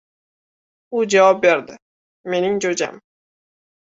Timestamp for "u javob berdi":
0.99-1.75